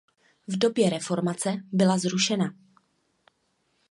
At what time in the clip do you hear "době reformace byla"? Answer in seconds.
0.57-1.97